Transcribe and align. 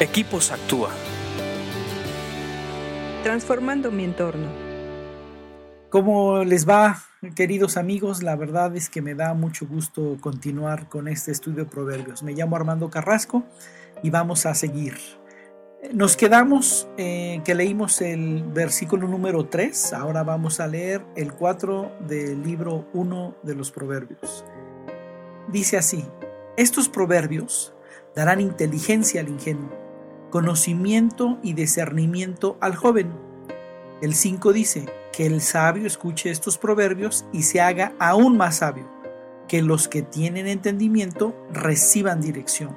Equipos 0.00 0.50
Actúa. 0.50 0.90
Transformando 3.22 3.92
mi 3.92 4.02
entorno. 4.02 4.48
¿Cómo 5.88 6.42
les 6.42 6.68
va, 6.68 7.04
queridos 7.36 7.76
amigos? 7.76 8.24
La 8.24 8.34
verdad 8.34 8.74
es 8.74 8.90
que 8.90 9.00
me 9.00 9.14
da 9.14 9.34
mucho 9.34 9.68
gusto 9.68 10.16
continuar 10.20 10.88
con 10.88 11.06
este 11.06 11.30
estudio 11.30 11.64
de 11.64 11.70
proverbios. 11.70 12.24
Me 12.24 12.32
llamo 12.32 12.56
Armando 12.56 12.90
Carrasco 12.90 13.44
y 14.02 14.10
vamos 14.10 14.46
a 14.46 14.54
seguir. 14.54 14.96
Nos 15.92 16.16
quedamos 16.16 16.88
eh, 16.98 17.40
que 17.44 17.54
leímos 17.54 18.00
el 18.00 18.42
versículo 18.42 19.06
número 19.06 19.46
3, 19.46 19.92
ahora 19.92 20.24
vamos 20.24 20.58
a 20.58 20.66
leer 20.66 21.04
el 21.14 21.32
4 21.34 21.98
del 22.08 22.42
libro 22.42 22.88
1 22.94 23.36
de 23.44 23.54
los 23.54 23.70
proverbios. 23.70 24.44
Dice 25.52 25.76
así, 25.76 26.04
estos 26.56 26.88
proverbios 26.88 27.72
darán 28.16 28.40
inteligencia 28.40 29.20
al 29.20 29.28
ingenuo 29.28 29.83
conocimiento 30.34 31.38
y 31.44 31.52
discernimiento 31.52 32.58
al 32.60 32.74
joven. 32.74 33.12
El 34.02 34.16
5 34.16 34.52
dice, 34.52 34.86
que 35.12 35.26
el 35.26 35.40
sabio 35.40 35.86
escuche 35.86 36.28
estos 36.28 36.58
proverbios 36.58 37.24
y 37.32 37.44
se 37.44 37.60
haga 37.60 37.92
aún 38.00 38.36
más 38.36 38.56
sabio, 38.56 38.90
que 39.46 39.62
los 39.62 39.86
que 39.86 40.02
tienen 40.02 40.48
entendimiento 40.48 41.36
reciban 41.52 42.20
dirección. 42.20 42.74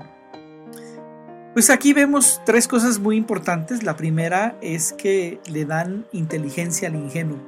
Pues 1.55 1.72
aquí 1.72 1.94
vemos 1.94 2.44
tres 2.46 2.68
cosas 2.68 2.99
muy 2.99 3.18
importantes. 3.18 3.82
La 3.82 3.98
primera 3.98 4.55
es 4.62 4.94
que 4.94 5.40
le 5.48 5.66
dan 5.66 6.05
inteligencia 6.12 6.90
al 6.90 6.96
ingenuo. 6.96 7.40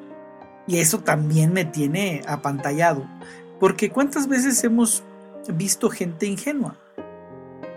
Y 0.65 0.79
eso 0.79 1.01
también 1.01 1.53
me 1.53 1.65
tiene 1.65 2.23
apantallado. 2.25 3.07
Porque 3.59 3.91
cuántas 3.91 4.27
veces 4.27 4.63
hemos 4.63 5.03
visto 5.53 5.91
gente 5.91 6.25
ingenua. 6.25 6.79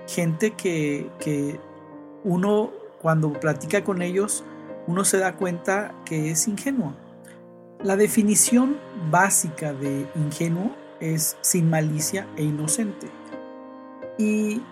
Gente 0.06 0.52
que, 0.52 1.10
que 1.20 1.60
uno 2.24 2.70
cuando 3.00 3.32
platica 3.32 3.84
con 3.84 4.02
ellos, 4.02 4.44
uno 4.86 5.04
se 5.04 5.18
da 5.18 5.36
cuenta 5.36 5.94
que 6.04 6.30
es 6.30 6.48
ingenuo. 6.48 6.94
La 7.82 7.96
definición 7.96 8.78
básica 9.10 9.72
de 9.72 10.06
ingenuo 10.14 10.74
es 11.00 11.36
sin 11.40 11.68
malicia 11.68 12.26
e 12.36 12.44
inocente. 12.44 13.08
Y 14.18 14.62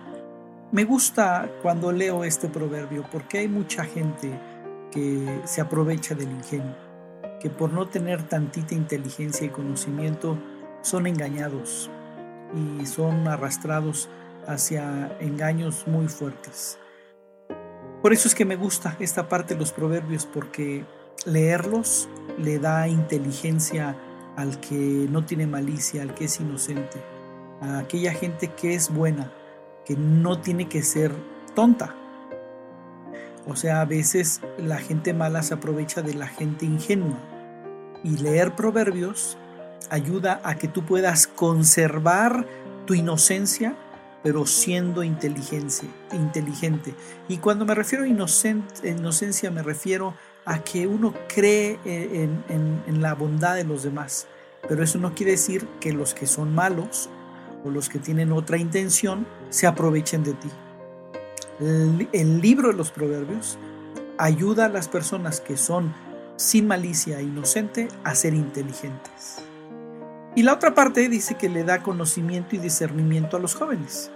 me 0.71 0.85
gusta 0.85 1.49
cuando 1.61 1.91
leo 1.91 2.23
este 2.23 2.47
proverbio 2.47 3.05
porque 3.11 3.39
hay 3.39 3.49
mucha 3.49 3.83
gente 3.83 4.31
que 4.91 5.41
se 5.43 5.59
aprovecha 5.59 6.15
del 6.15 6.31
ingenuo, 6.31 6.75
que 7.41 7.49
por 7.49 7.73
no 7.73 7.87
tener 7.87 8.23
tantita 8.23 8.75
inteligencia 8.75 9.45
y 9.45 9.49
conocimiento 9.49 10.37
son 10.81 11.07
engañados 11.07 11.89
y 12.55 12.85
son 12.85 13.27
arrastrados 13.27 14.09
hacia 14.47 15.17
engaños 15.19 15.85
muy 15.87 16.07
fuertes. 16.07 16.77
Por 18.01 18.13
eso 18.13 18.27
es 18.27 18.35
que 18.35 18.45
me 18.45 18.55
gusta 18.55 18.95
esta 18.99 19.29
parte 19.29 19.53
de 19.53 19.59
los 19.59 19.71
proverbios, 19.71 20.25
porque 20.25 20.85
leerlos 21.25 22.09
le 22.39 22.57
da 22.57 22.87
inteligencia 22.87 23.95
al 24.35 24.59
que 24.59 24.75
no 24.75 25.25
tiene 25.25 25.45
malicia, 25.45 26.01
al 26.01 26.15
que 26.15 26.25
es 26.25 26.39
inocente, 26.39 26.99
a 27.61 27.79
aquella 27.79 28.13
gente 28.13 28.47
que 28.47 28.73
es 28.73 28.91
buena, 28.91 29.31
que 29.85 29.95
no 29.95 30.39
tiene 30.39 30.67
que 30.67 30.81
ser 30.81 31.11
tonta. 31.53 31.95
O 33.47 33.55
sea, 33.55 33.81
a 33.81 33.85
veces 33.85 34.41
la 34.57 34.77
gente 34.77 35.13
mala 35.13 35.43
se 35.43 35.53
aprovecha 35.53 36.01
de 36.01 36.13
la 36.13 36.27
gente 36.27 36.65
ingenua. 36.65 37.17
Y 38.03 38.17
leer 38.17 38.55
proverbios 38.55 39.37
ayuda 39.91 40.41
a 40.43 40.55
que 40.55 40.67
tú 40.67 40.85
puedas 40.85 41.27
conservar 41.27 42.47
tu 42.85 42.95
inocencia 42.95 43.75
pero 44.23 44.45
siendo 44.45 45.03
inteligencia, 45.03 45.89
inteligente. 46.11 46.93
Y 47.27 47.37
cuando 47.37 47.65
me 47.65 47.75
refiero 47.75 48.03
a 48.03 48.07
inocencia, 48.07 49.51
me 49.51 49.63
refiero 49.63 50.13
a 50.45 50.63
que 50.63 50.87
uno 50.87 51.13
cree 51.27 51.79
en, 51.85 53.01
la 53.01 53.15
bondad 53.15 53.55
de 53.55 53.63
los 53.63 53.83
demás. 53.83 54.27
Pero 54.67 54.83
eso 54.83 54.99
no 54.99 55.15
quiere 55.15 55.31
decir 55.31 55.67
que 55.79 55.91
los 55.91 56.13
que 56.13 56.27
son 56.27 56.53
malos 56.53 57.09
o 57.63 57.69
los 57.69 57.89
que 57.89 57.99
tienen 57.99 58.31
otra 58.31 58.57
intención 58.57 59.25
se 59.49 59.65
aprovechen 59.67 60.23
de 60.23 60.33
ti. 60.33 60.49
El, 61.59 62.07
el 62.11 62.41
libro 62.41 62.69
de 62.69 62.75
los 62.75 62.91
proverbios 62.91 63.57
ayuda 64.17 64.65
a 64.65 64.69
las 64.69 64.87
personas 64.87 65.41
que 65.41 65.57
son 65.57 65.93
sin 66.35 66.67
malicia 66.67 67.19
e 67.19 67.23
inocente 67.23 67.87
a 68.03 68.15
ser 68.15 68.33
inteligentes. 68.33 69.43
Y 70.35 70.43
la 70.43 70.53
otra 70.53 70.73
parte 70.73 71.09
dice 71.09 71.35
que 71.35 71.49
le 71.49 71.63
da 71.63 71.83
conocimiento 71.83 72.55
y 72.55 72.59
discernimiento 72.59 73.35
a 73.35 73.39
los 73.39 73.55
jóvenes. 73.55 74.11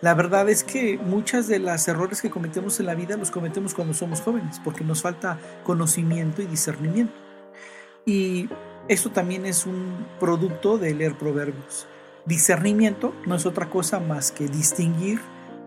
La 0.00 0.14
verdad 0.14 0.48
es 0.50 0.62
que 0.62 0.98
muchas 0.98 1.48
de 1.48 1.58
las 1.58 1.88
errores 1.88 2.20
que 2.20 2.30
cometemos 2.30 2.78
en 2.80 2.86
la 2.86 2.94
vida 2.94 3.16
los 3.16 3.30
cometemos 3.30 3.74
cuando 3.74 3.94
somos 3.94 4.20
jóvenes, 4.20 4.60
porque 4.62 4.84
nos 4.84 5.02
falta 5.02 5.38
conocimiento 5.64 6.42
y 6.42 6.46
discernimiento. 6.46 7.14
Y 8.04 8.48
esto 8.88 9.10
también 9.10 9.46
es 9.46 9.64
un 9.64 10.06
producto 10.20 10.76
de 10.76 10.94
leer 10.94 11.14
proverbios. 11.14 11.86
Discernimiento 12.26 13.14
no 13.26 13.34
es 13.34 13.46
otra 13.46 13.70
cosa 13.70 14.00
más 14.00 14.32
que 14.32 14.48
distinguir 14.48 15.20